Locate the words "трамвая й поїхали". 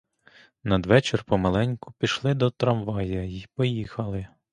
2.49-4.27